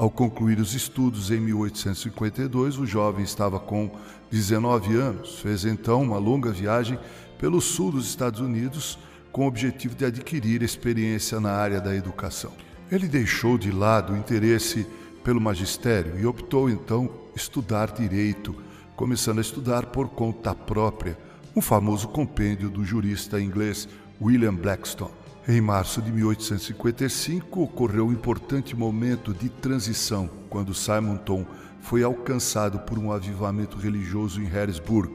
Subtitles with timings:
[0.00, 3.90] Ao concluir os estudos em 1852, o jovem estava com
[4.30, 5.40] 19 anos.
[5.40, 6.98] Fez então uma longa viagem
[7.38, 8.98] pelo sul dos Estados Unidos
[9.30, 12.50] com o objetivo de adquirir experiência na área da educação.
[12.90, 14.86] Ele deixou de lado o interesse
[15.22, 18.56] pelo magistério e optou então estudar direito,
[18.96, 21.18] começando a estudar por conta própria
[21.54, 23.86] um famoso compêndio do jurista inglês
[24.18, 25.19] William Blackstone.
[25.50, 31.44] Em março de 1855 ocorreu um importante momento de transição quando Simonton
[31.80, 35.12] foi alcançado por um avivamento religioso em Harrisburg.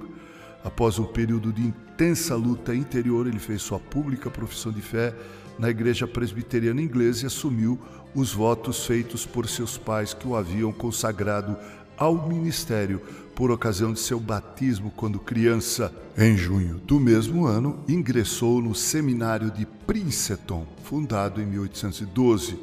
[0.62, 5.16] Após um período de intensa luta interior, ele fez sua pública profissão de fé
[5.58, 7.80] na igreja presbiteriana inglesa e assumiu
[8.14, 11.56] os votos feitos por seus pais que o haviam consagrado
[11.98, 13.02] ao ministério
[13.36, 15.94] por ocasião de seu batismo quando criança.
[16.18, 22.58] Em junho do mesmo ano, ingressou no seminário de Princeton, fundado em 1812.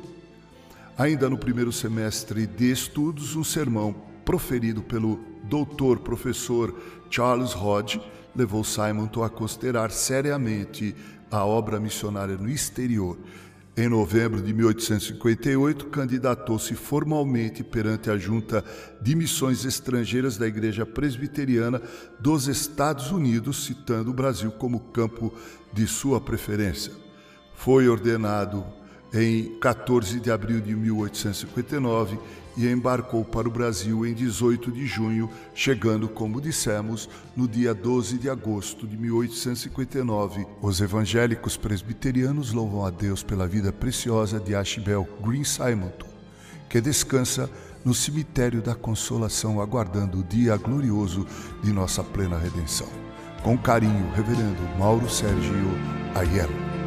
[0.97, 3.95] Ainda no primeiro semestre de estudos, um sermão
[4.25, 6.75] proferido pelo doutor professor
[7.11, 8.01] Charles Hodge
[8.35, 10.95] levou Simonton a considerar seriamente
[11.31, 13.19] a obra missionária no exterior.
[13.75, 18.63] Em novembro de 1858, candidatou-se formalmente perante a Junta
[19.01, 21.81] de Missões Estrangeiras da Igreja Presbiteriana
[22.21, 25.33] dos Estados Unidos, citando o Brasil como campo
[25.73, 26.93] de sua preferência.
[27.55, 28.63] Foi ordenado
[29.11, 32.19] em 14 de abril de 1859
[32.57, 38.19] e embarcou para o Brasil em 18 de junho, chegando, como dissemos, no dia 12
[38.19, 40.47] de agosto de 1859.
[40.61, 46.07] Os evangélicos presbiterianos louvam a Deus pela vida preciosa de Ashbel Green Simonton,
[46.69, 47.51] que descansa
[47.85, 51.27] no cemitério da Consolação, aguardando o dia glorioso
[51.63, 52.89] de nossa plena redenção.
[53.43, 55.53] Com carinho, Reverendo Mauro Sérgio
[56.15, 56.82] Aiello.